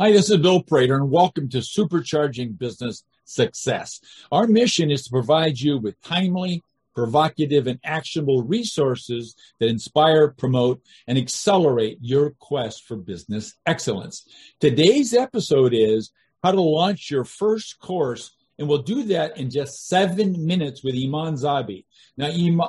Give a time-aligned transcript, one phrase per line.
[0.00, 4.00] Hi, this is Bill Prater, and welcome to Supercharging Business Success.
[4.32, 6.62] Our mission is to provide you with timely,
[6.94, 14.26] provocative, and actionable resources that inspire, promote, and accelerate your quest for business excellence.
[14.58, 16.12] Today's episode is
[16.42, 20.94] how to launch your first course, and we'll do that in just seven minutes with
[20.94, 21.86] Iman Zabi.
[22.18, 22.28] Now,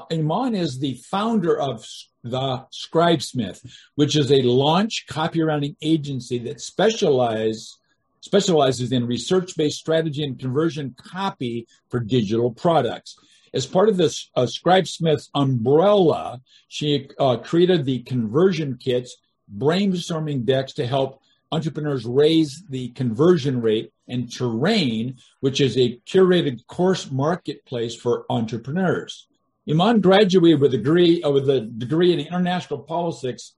[0.09, 1.85] Iman is the founder of
[2.23, 3.59] the Scribesmith,
[3.95, 7.77] which is a launch copywriting agency that specialize,
[8.21, 13.17] specializes in research-based strategy and conversion copy for digital products.
[13.53, 19.17] As part of this uh, Scribesmith's umbrella, she uh, created the conversion kits,
[19.57, 21.21] brainstorming decks to help
[21.51, 29.27] entrepreneurs raise the conversion rate and terrain, which is a curated course marketplace for entrepreneurs.
[29.69, 33.53] Iman graduated with a degree uh, with a degree in international politics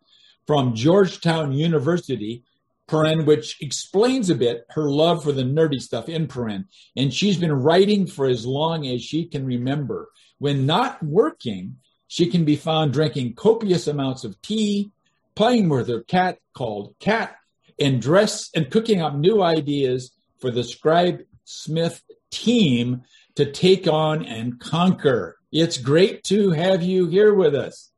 [0.46, 2.44] from Georgetown University,
[2.90, 6.66] paren, which explains a bit her love for the nerdy stuff in paren.
[6.98, 10.10] And she's been writing for as long as she can remember.
[10.40, 11.78] When not working,
[12.08, 14.92] she can be found drinking copious amounts of tea,
[15.36, 17.38] playing with her cat called Cat,
[17.80, 23.04] and dress and cooking up new ideas for the Scribe Smith team
[23.36, 25.38] to take on and conquer.
[25.52, 27.92] It's great to have you here with us.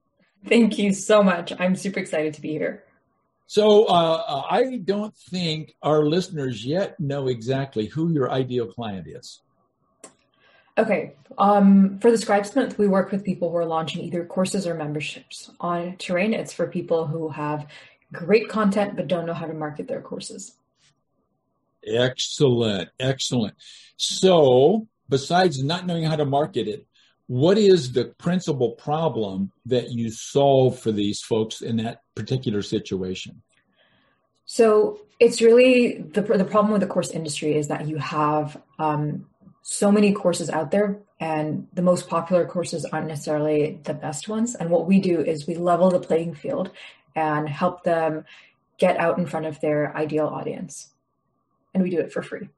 [0.47, 1.53] Thank you so much.
[1.59, 2.83] I'm super excited to be here.
[3.47, 9.41] So, uh, I don't think our listeners yet know exactly who your ideal client is.
[10.77, 11.13] Okay.
[11.37, 15.51] Um, for the Scribesmith, we work with people who are launching either courses or memberships.
[15.59, 17.67] On Terrain, it's for people who have
[18.15, 20.55] great content but don't know how to market their courses.
[21.85, 22.89] Excellent.
[22.99, 23.55] Excellent.
[23.97, 26.87] So, besides not knowing how to market it,
[27.27, 33.41] what is the principal problem that you solve for these folks in that particular situation?
[34.45, 39.25] So it's really the the problem with the course industry is that you have um,
[39.63, 44.53] so many courses out there, and the most popular courses aren't necessarily the best ones.
[44.53, 46.69] And what we do is we level the playing field
[47.15, 48.25] and help them
[48.77, 50.91] get out in front of their ideal audience,
[51.73, 52.49] and we do it for free.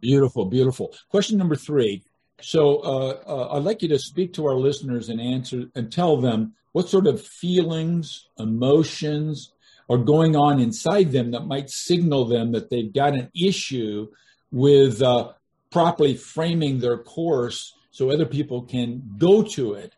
[0.00, 0.94] Beautiful, beautiful.
[1.08, 2.02] Question number three
[2.40, 6.18] so uh, uh, I'd like you to speak to our listeners and answer and tell
[6.18, 9.52] them what sort of feelings, emotions
[9.88, 14.08] are going on inside them that might signal them that they've got an issue
[14.50, 15.32] with uh,
[15.70, 19.94] properly framing their course so other people can go to it.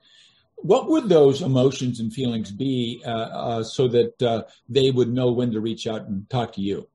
[0.61, 5.33] What would those emotions and feelings be uh, uh, so that uh, they would know
[5.33, 6.89] when to reach out and talk to you?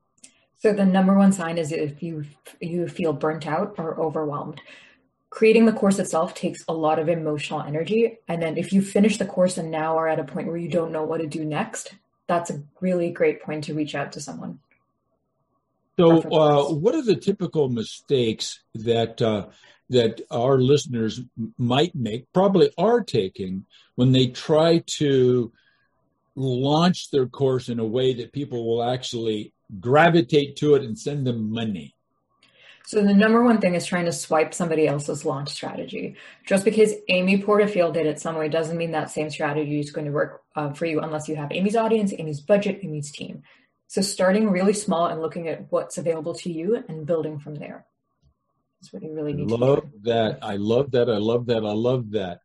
[0.58, 2.24] So the number one sign is if you
[2.60, 4.60] you feel burnt out or overwhelmed
[5.34, 8.18] creating the course itself takes a lot of emotional energy.
[8.28, 10.68] And then if you finish the course and now are at a point where you
[10.68, 11.92] don't know what to do next,
[12.28, 14.60] that's a really great point to reach out to someone.
[15.98, 19.46] So, uh, what are the typical mistakes that uh,
[19.90, 21.20] that our listeners
[21.58, 25.52] might make, probably are taking, when they try to
[26.36, 31.26] launch their course in a way that people will actually gravitate to it and send
[31.26, 31.94] them money?
[32.86, 36.16] So the number one thing is trying to swipe somebody else's launch strategy.
[36.44, 40.04] Just because Amy Porterfield did it some way doesn't mean that same strategy is going
[40.04, 43.42] to work uh, for you unless you have Amy's audience, Amy's budget, Amy's team.
[43.86, 47.86] So starting really small and looking at what's available to you and building from there.
[48.84, 50.40] That's what you really need love that.
[50.42, 51.08] I love that.
[51.08, 51.64] I love that.
[51.64, 52.40] I love that.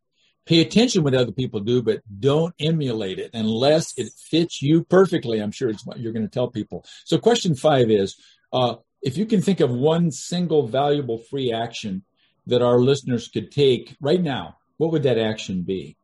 [0.46, 5.38] Pay attention what other people do, but don't emulate it unless it fits you perfectly.
[5.38, 6.86] I'm sure it's what you're going to tell people.
[7.04, 8.16] So question five is,
[8.52, 12.04] uh, if you can think of one single valuable free action
[12.46, 15.98] that our listeners could take right now, what would that action be?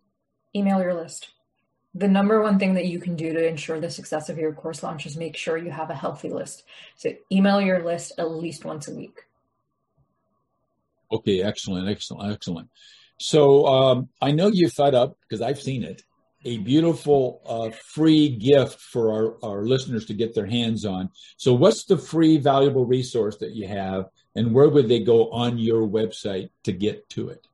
[0.54, 1.30] Email your list.
[1.94, 4.82] The number one thing that you can do to ensure the success of your course
[4.82, 6.64] launch is make sure you have a healthy list.
[6.96, 9.22] So email your list at least once a week.
[11.11, 12.69] Okay, excellent, excellent, excellent.
[13.19, 16.03] So um, I know you thought up because I've seen it
[16.47, 21.11] a beautiful uh, free gift for our, our listeners to get their hands on.
[21.37, 24.06] So, what's the free, valuable resource that you have,
[24.37, 27.47] and where would they go on your website to get to it?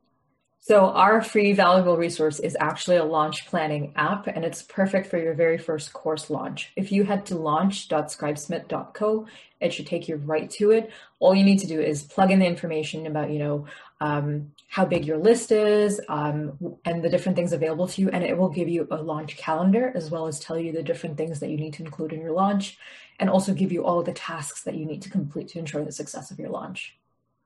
[0.65, 5.19] So, our free, valuable resource is actually a launch planning app, and it's perfect for
[5.19, 6.71] your very first course launch.
[6.77, 9.27] If you head to launch.scribesmith.co,
[9.59, 10.93] it should take you right to it.
[11.19, 13.67] All you need to do is plug in the information about, you know,
[14.01, 18.11] um, how big your list is, um, and the different things available to you.
[18.11, 21.17] And it will give you a launch calendar as well as tell you the different
[21.17, 22.79] things that you need to include in your launch
[23.19, 25.91] and also give you all the tasks that you need to complete to ensure the
[25.91, 26.97] success of your launch.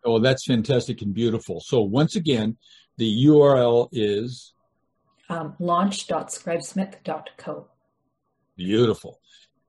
[0.06, 1.60] Oh, that's fantastic and beautiful.
[1.60, 2.56] So, once again,
[2.96, 4.52] the URL is
[5.28, 7.66] um, launch.scribesmith.co.
[8.56, 9.18] Beautiful.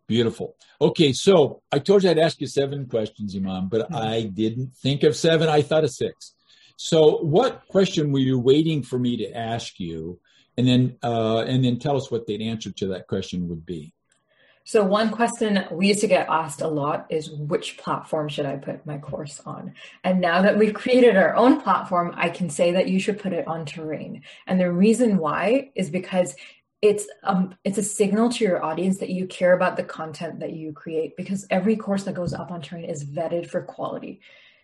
[0.07, 0.55] Beautiful.
[0.79, 3.95] Okay, so I told you I'd ask you seven questions, Iman, but mm-hmm.
[3.95, 5.49] I didn't think of seven.
[5.49, 6.33] I thought of six.
[6.77, 10.19] So, what question were you waiting for me to ask you,
[10.55, 13.91] and then uh, and then tell us what the answer to that question would be?
[14.67, 18.57] So one question we used to get asked a lot is which platform should I
[18.57, 19.73] put my course on?
[20.03, 23.31] And now that we've created our own platform, I can say that you should put
[23.31, 24.23] it on Terrain.
[24.45, 26.35] And the reason why is because
[26.81, 30.51] it's um it's a signal to your audience that you care about the content that
[30.51, 34.19] you create because every course that goes up on Terrain is vetted for quality.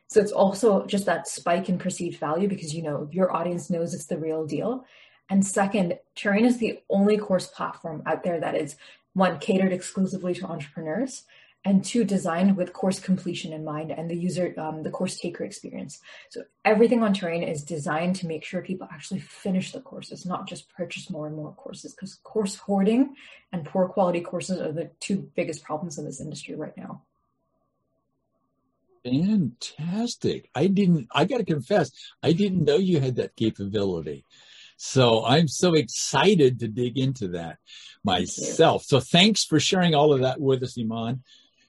[0.08, 3.94] So it's also just that spike in perceived value because you know your audience knows
[3.94, 4.84] it's the real deal.
[5.30, 8.76] And second, Terrain is the only course platform out there that is
[9.14, 11.24] one catered exclusively to entrepreneurs
[11.66, 15.44] and two designed with course completion in mind and the user um, the course taker
[15.44, 16.00] experience.
[16.30, 20.48] So everything on terrain is designed to make sure people actually finish the courses not
[20.48, 23.16] just purchase more and more courses because course hoarding
[23.52, 27.04] and poor quality courses are the two biggest problems in this industry right now.
[29.06, 30.50] Fantastic.
[30.56, 34.26] I didn't i gotta confess i didn't know you had that capability
[34.86, 37.58] so I'm so excited to dig into that
[38.04, 38.84] myself.
[38.84, 41.24] So thanks for sharing all of that with us, Iman.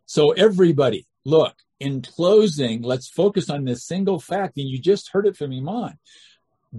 [0.05, 4.57] So everybody, look, in closing, let's focus on this single fact.
[4.57, 5.97] And you just heard it from Iman.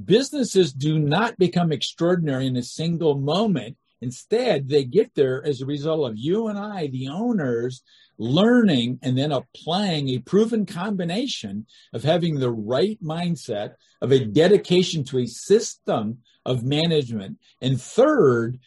[0.03, 3.77] Businesses do not become extraordinary in a single moment.
[4.06, 7.81] Instead, they get there as a result of you and I, the owners,
[8.19, 13.74] learning and then applying a proven combination of having the right mindset,
[14.04, 18.60] of a dedication to a system of management, and third,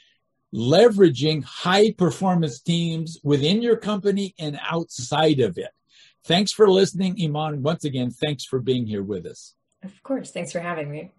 [0.52, 5.70] leveraging high performance teams within your company and outside of it.
[6.24, 7.62] Thanks for listening, Iman.
[7.62, 9.54] Once again, thanks for being here with us.
[9.84, 10.32] Of course.
[10.32, 11.12] Thanks for having me.